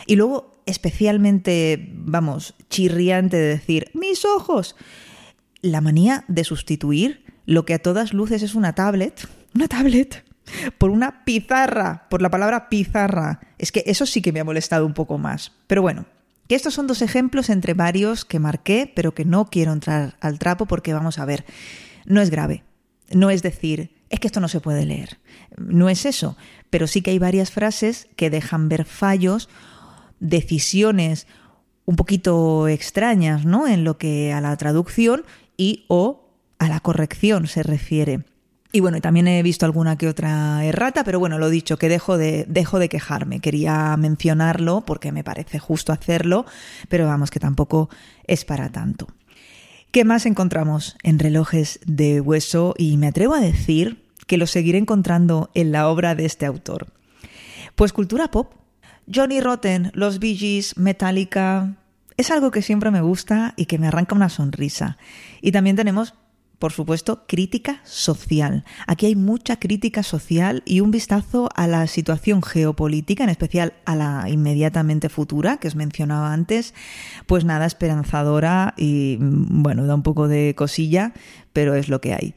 Y 0.06 0.16
luego, 0.16 0.52
especialmente, 0.66 1.90
vamos, 1.94 2.54
chirriante 2.70 3.38
de 3.38 3.48
decir, 3.48 3.92
mis 3.94 4.24
ojos 4.24 4.76
la 5.62 5.82
manía 5.82 6.24
de 6.28 6.44
sustituir 6.44 7.26
lo 7.46 7.66
que 7.66 7.74
a 7.74 7.80
todas 7.80 8.14
luces 8.14 8.44
es 8.44 8.56
una 8.56 8.74
tablet, 8.74 9.28
una 9.56 9.68
tablet, 9.68 10.24
por 10.78 10.90
una 10.90 11.26
pizarra, 11.26 12.08
por 12.10 12.22
la 12.22 12.30
palabra 12.30 12.70
pizarra. 12.70 13.42
Es 13.58 13.72
que 13.72 13.84
eso 13.86 14.06
sí 14.06 14.22
que 14.22 14.32
me 14.32 14.40
ha 14.40 14.46
molestado 14.46 14.86
un 14.86 14.94
poco 14.94 15.18
más. 15.18 15.52
Pero 15.68 15.82
bueno, 15.82 16.06
que 16.48 16.56
estos 16.56 16.74
son 16.74 16.88
dos 16.88 17.02
ejemplos 17.02 17.50
entre 17.50 17.74
varios 17.74 18.24
que 18.24 18.40
marqué, 18.40 18.92
pero 18.96 19.14
que 19.14 19.26
no 19.26 19.46
quiero 19.46 19.74
entrar 19.74 20.16
al 20.22 20.40
trapo 20.40 20.66
porque 20.66 20.94
vamos 20.94 21.20
a 21.20 21.26
ver, 21.26 21.46
no 22.06 22.22
es 22.22 22.30
grave. 22.30 22.64
No 23.12 23.30
es 23.30 23.42
decir, 23.42 23.92
es 24.10 24.20
que 24.20 24.28
esto 24.28 24.40
no 24.40 24.48
se 24.48 24.62
puede 24.62 24.86
leer. 24.86 25.20
No 25.58 25.90
es 25.90 26.06
eso, 26.06 26.38
pero 26.70 26.88
sí 26.88 27.02
que 27.02 27.12
hay 27.12 27.20
varias 27.20 27.52
frases 27.52 28.08
que 28.16 28.30
dejan 28.30 28.70
ver 28.70 28.86
fallos, 28.86 29.50
decisiones 30.20 31.28
un 31.86 31.96
poquito 31.96 32.68
extrañas, 32.68 33.46
¿no? 33.46 33.68
En 33.68 33.84
lo 33.84 33.98
que 33.98 34.34
a 34.34 34.42
la 34.42 34.56
traducción 34.58 35.24
y 35.56 35.86
o 35.88 36.30
a 36.60 36.68
la 36.68 36.80
corrección 36.82 37.48
se 37.48 37.64
refiere. 37.64 38.26
Y 38.74 38.82
bueno, 38.82 39.00
también 39.00 39.28
he 39.28 39.42
visto 39.42 39.66
alguna 39.66 39.98
que 39.98 40.10
otra 40.10 40.66
errata, 40.66 41.04
pero 41.04 41.20
bueno, 41.20 41.40
lo 41.40 41.50
dicho, 41.50 41.78
que 41.78 41.88
dejo 41.88 42.18
de, 42.18 42.46
dejo 42.50 42.80
de 42.80 42.90
quejarme. 42.90 43.40
Quería 43.40 43.96
mencionarlo 43.98 44.82
porque 44.82 45.14
me 45.14 45.24
parece 45.24 45.60
justo 45.60 45.94
hacerlo, 45.94 46.46
pero 46.90 47.08
vamos, 47.08 47.32
que 47.32 47.40
tampoco 47.40 47.90
es 48.26 48.44
para 48.44 48.70
tanto. 48.70 49.08
¿Qué 49.92 50.04
más 50.04 50.26
encontramos 50.26 50.98
en 51.02 51.18
relojes 51.18 51.80
de 51.86 52.20
hueso? 52.20 52.76
Y 52.78 52.98
me 52.98 53.08
atrevo 53.08 53.36
a 53.36 53.40
decir 53.40 54.04
que 54.28 54.38
lo 54.38 54.46
seguiré 54.46 54.78
encontrando 54.78 55.50
en 55.54 55.72
la 55.72 55.88
obra 55.88 56.14
de 56.14 56.26
este 56.26 56.46
autor. 56.46 56.88
Pues 57.76 57.94
cultura 57.94 58.30
pop. 58.30 58.54
Johnny 59.12 59.40
Rotten, 59.40 59.92
los 59.94 60.20
Bee 60.20 60.36
Gees, 60.36 60.78
Metallica, 60.78 61.78
es 62.18 62.32
algo 62.32 62.52
que 62.52 62.62
siempre 62.62 62.92
me 62.92 63.00
gusta 63.00 63.54
y 63.56 63.66
que 63.66 63.80
me 63.80 63.88
arranca 63.88 64.16
una 64.16 64.28
sonrisa. 64.28 64.98
Y 65.42 65.54
también 65.54 65.78
tenemos, 65.78 66.16
por 66.60 66.72
supuesto, 66.72 67.26
crítica 67.28 67.82
social. 67.84 68.64
Aquí 68.88 69.06
hay 69.06 69.16
mucha 69.16 69.60
crítica 69.60 70.02
social 70.02 70.64
y 70.66 70.80
un 70.80 70.92
vistazo 70.92 71.50
a 71.56 71.68
la 71.68 71.86
situación 71.88 72.42
geopolítica, 72.42 73.24
en 73.24 73.30
especial 73.30 73.74
a 73.86 73.96
la 73.96 74.30
inmediatamente 74.30 75.10
futura 75.10 75.58
que 75.58 75.68
os 75.68 75.76
mencionaba 75.76 76.34
antes. 76.34 76.74
Pues 77.28 77.46
nada, 77.46 77.66
esperanzadora 77.66 78.74
y 78.76 79.18
bueno, 79.20 79.86
da 79.86 79.94
un 79.94 80.04
poco 80.04 80.28
de 80.28 80.56
cosilla, 80.56 81.14
pero 81.54 81.76
es 81.76 81.90
lo 81.90 82.02
que 82.02 82.14
hay. 82.14 82.34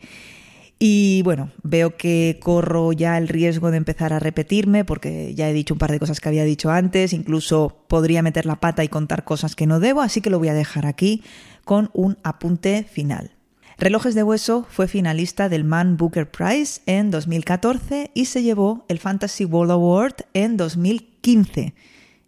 Y 0.82 1.20
bueno, 1.24 1.50
veo 1.62 1.96
que 1.96 2.38
corro 2.40 2.92
ya 2.92 3.18
el 3.18 3.28
riesgo 3.28 3.70
de 3.70 3.76
empezar 3.76 4.14
a 4.14 4.18
repetirme 4.18 4.84
porque 4.86 5.34
ya 5.34 5.48
he 5.48 5.52
dicho 5.52 5.74
un 5.74 5.78
par 5.78 5.92
de 5.92 5.98
cosas 5.98 6.20
que 6.20 6.28
había 6.30 6.44
dicho 6.44 6.70
antes, 6.70 7.12
incluso 7.12 7.84
podría 7.86 8.22
meter 8.22 8.46
la 8.46 8.60
pata 8.60 8.82
y 8.82 8.88
contar 8.88 9.24
cosas 9.24 9.54
que 9.54 9.66
no 9.66 9.78
debo, 9.78 10.00
así 10.00 10.22
que 10.22 10.30
lo 10.30 10.38
voy 10.38 10.48
a 10.48 10.54
dejar 10.54 10.86
aquí 10.86 11.22
con 11.66 11.90
un 11.92 12.16
apunte 12.22 12.84
final. 12.90 13.32
Relojes 13.80 14.14
de 14.14 14.22
Hueso 14.22 14.66
fue 14.68 14.88
finalista 14.88 15.48
del 15.48 15.64
Man 15.64 15.96
Booker 15.96 16.30
Prize 16.30 16.82
en 16.84 17.10
2014 17.10 18.10
y 18.12 18.26
se 18.26 18.42
llevó 18.42 18.84
el 18.88 18.98
Fantasy 18.98 19.46
World 19.46 19.70
Award 19.72 20.16
en 20.34 20.58
2015. 20.58 21.72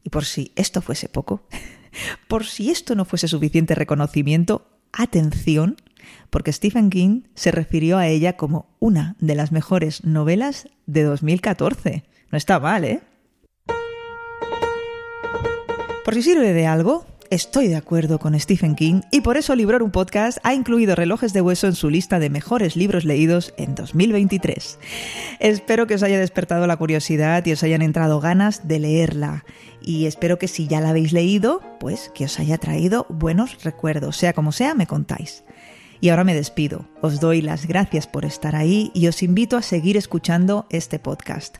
Y 0.02 0.08
por 0.08 0.24
si 0.24 0.52
esto 0.56 0.80
fuese 0.80 1.10
poco, 1.10 1.42
por 2.26 2.46
si 2.46 2.70
esto 2.70 2.94
no 2.94 3.04
fuese 3.04 3.28
suficiente 3.28 3.74
reconocimiento, 3.74 4.66
atención, 4.94 5.76
porque 6.30 6.54
Stephen 6.54 6.88
King 6.88 7.24
se 7.34 7.50
refirió 7.50 7.98
a 7.98 8.08
ella 8.08 8.38
como 8.38 8.74
una 8.78 9.14
de 9.20 9.34
las 9.34 9.52
mejores 9.52 10.04
novelas 10.04 10.70
de 10.86 11.02
2014. 11.02 12.04
No 12.30 12.38
está 12.38 12.60
mal, 12.60 12.84
¿eh? 12.84 13.02
Por 16.02 16.14
si 16.14 16.22
sirve 16.22 16.54
de 16.54 16.66
algo, 16.66 17.04
estoy 17.32 17.68
de 17.68 17.76
acuerdo 17.76 18.18
con 18.18 18.38
Stephen 18.38 18.74
King 18.74 19.00
y 19.10 19.22
por 19.22 19.38
eso 19.38 19.54
Librorum 19.54 19.90
Podcast 19.90 20.36
ha 20.42 20.52
incluido 20.52 20.94
Relojes 20.94 21.32
de 21.32 21.40
Hueso 21.40 21.66
en 21.66 21.74
su 21.74 21.88
lista 21.88 22.18
de 22.18 22.28
mejores 22.28 22.76
libros 22.76 23.06
leídos 23.06 23.54
en 23.56 23.74
2023. 23.74 24.78
Espero 25.40 25.86
que 25.86 25.94
os 25.94 26.02
haya 26.02 26.20
despertado 26.20 26.66
la 26.66 26.76
curiosidad 26.76 27.42
y 27.46 27.52
os 27.52 27.62
hayan 27.62 27.80
entrado 27.80 28.20
ganas 28.20 28.68
de 28.68 28.80
leerla. 28.80 29.46
Y 29.80 30.04
espero 30.04 30.38
que 30.38 30.46
si 30.46 30.68
ya 30.68 30.82
la 30.82 30.90
habéis 30.90 31.14
leído, 31.14 31.62
pues 31.80 32.10
que 32.14 32.26
os 32.26 32.38
haya 32.38 32.58
traído 32.58 33.06
buenos 33.08 33.64
recuerdos. 33.64 34.18
Sea 34.18 34.34
como 34.34 34.52
sea, 34.52 34.74
me 34.74 34.86
contáis. 34.86 35.42
Y 36.02 36.08
ahora 36.08 36.24
me 36.24 36.34
despido. 36.34 36.88
Os 37.00 37.20
doy 37.20 37.42
las 37.42 37.68
gracias 37.68 38.08
por 38.08 38.24
estar 38.24 38.56
ahí 38.56 38.90
y 38.92 39.06
os 39.06 39.22
invito 39.22 39.56
a 39.56 39.62
seguir 39.62 39.96
escuchando 39.96 40.66
este 40.68 40.98
podcast. 40.98 41.58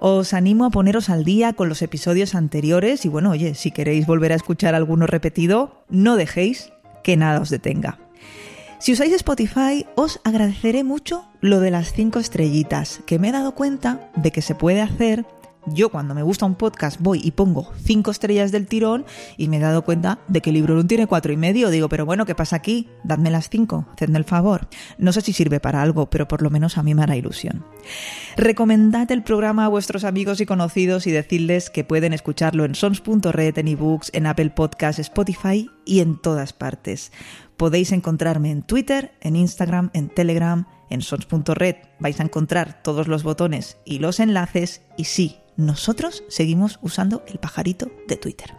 Os 0.00 0.34
animo 0.34 0.64
a 0.64 0.70
poneros 0.70 1.08
al 1.08 1.22
día 1.22 1.52
con 1.52 1.68
los 1.68 1.82
episodios 1.82 2.34
anteriores 2.34 3.04
y 3.04 3.08
bueno, 3.08 3.30
oye, 3.30 3.54
si 3.54 3.70
queréis 3.70 4.04
volver 4.04 4.32
a 4.32 4.34
escuchar 4.34 4.74
alguno 4.74 5.06
repetido, 5.06 5.84
no 5.88 6.16
dejéis 6.16 6.72
que 7.04 7.16
nada 7.16 7.40
os 7.40 7.48
detenga. 7.48 8.00
Si 8.80 8.92
usáis 8.92 9.12
Spotify, 9.12 9.86
os 9.94 10.20
agradeceré 10.24 10.82
mucho 10.82 11.24
lo 11.40 11.60
de 11.60 11.70
las 11.70 11.92
cinco 11.92 12.18
estrellitas, 12.18 13.00
que 13.06 13.20
me 13.20 13.28
he 13.28 13.32
dado 13.32 13.54
cuenta 13.54 14.10
de 14.16 14.32
que 14.32 14.42
se 14.42 14.56
puede 14.56 14.82
hacer 14.82 15.24
yo 15.66 15.90
cuando 15.90 16.14
me 16.14 16.22
gusta 16.22 16.46
un 16.46 16.54
podcast 16.54 17.00
voy 17.00 17.20
y 17.22 17.32
pongo 17.32 17.72
cinco 17.82 18.10
estrellas 18.10 18.52
del 18.52 18.66
tirón 18.66 19.04
y 19.36 19.48
me 19.48 19.56
he 19.56 19.60
dado 19.60 19.84
cuenta 19.84 20.18
de 20.28 20.40
que 20.40 20.50
el 20.50 20.54
Librorum 20.54 20.86
tiene 20.86 21.06
cuatro 21.06 21.32
y 21.32 21.36
medio. 21.36 21.70
Digo, 21.70 21.88
pero 21.88 22.06
bueno, 22.06 22.26
¿qué 22.26 22.34
pasa 22.34 22.56
aquí? 22.56 22.88
Dadme 23.04 23.30
las 23.30 23.48
cinco, 23.48 23.86
hacedme 23.92 24.18
el 24.18 24.24
favor. 24.24 24.68
No 24.98 25.12
sé 25.12 25.20
si 25.20 25.32
sirve 25.32 25.60
para 25.60 25.82
algo, 25.82 26.08
pero 26.10 26.28
por 26.28 26.42
lo 26.42 26.50
menos 26.50 26.78
a 26.78 26.82
mí 26.82 26.94
me 26.94 27.02
hará 27.02 27.16
ilusión. 27.16 27.64
Recomendad 28.36 29.10
el 29.10 29.22
programa 29.22 29.64
a 29.64 29.68
vuestros 29.68 30.04
amigos 30.04 30.40
y 30.40 30.46
conocidos 30.46 31.06
y 31.06 31.10
decidles 31.10 31.70
que 31.70 31.84
pueden 31.84 32.12
escucharlo 32.12 32.64
en 32.64 32.74
sons.red, 32.74 33.58
en 33.58 33.68
ebooks, 33.68 34.10
en 34.14 34.26
Apple 34.26 34.50
Podcasts, 34.50 35.00
Spotify 35.00 35.70
y 35.84 36.00
en 36.00 36.20
todas 36.20 36.52
partes. 36.52 37.12
Podéis 37.56 37.92
encontrarme 37.92 38.50
en 38.50 38.62
Twitter, 38.62 39.12
en 39.20 39.34
Instagram, 39.34 39.90
en 39.94 40.08
Telegram, 40.10 40.66
en 40.90 41.00
sons.red. 41.00 41.76
Vais 41.98 42.20
a 42.20 42.22
encontrar 42.22 42.82
todos 42.82 43.08
los 43.08 43.22
botones 43.22 43.78
y 43.84 43.98
los 43.98 44.20
enlaces 44.20 44.82
y 44.96 45.04
sí, 45.04 45.38
nosotros 45.56 46.24
seguimos 46.28 46.78
usando 46.82 47.22
el 47.26 47.38
pajarito 47.38 47.90
de 48.08 48.16
Twitter. 48.16 48.54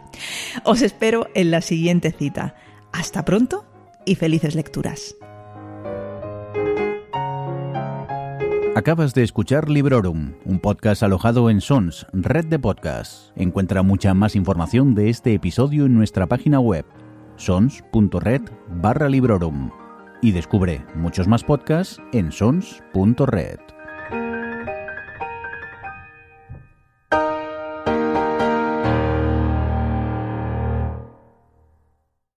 Os 0.64 0.82
espero 0.82 1.28
en 1.34 1.50
la 1.50 1.60
siguiente 1.60 2.12
cita. 2.12 2.56
Hasta 2.92 3.24
pronto 3.24 3.64
y 4.04 4.14
felices 4.14 4.54
lecturas. 4.54 5.16
Acabas 8.78 9.12
de 9.12 9.24
escuchar 9.24 9.68
Librorum, 9.68 10.34
un 10.44 10.60
podcast 10.60 11.02
alojado 11.02 11.50
en 11.50 11.60
Sons, 11.60 12.06
red 12.12 12.46
de 12.46 12.60
podcasts. 12.60 13.32
Encuentra 13.34 13.82
mucha 13.82 14.14
más 14.14 14.36
información 14.36 14.94
de 14.94 15.10
este 15.10 15.34
episodio 15.34 15.86
en 15.86 15.94
nuestra 15.94 16.28
página 16.28 16.60
web, 16.60 16.86
sons.red 17.36 18.42
barra 18.68 19.08
Librorum. 19.08 19.72
Y 20.22 20.30
descubre 20.30 20.84
muchos 20.94 21.26
más 21.26 21.42
podcasts 21.42 22.00
en 22.12 22.30
sons.red. 22.30 23.77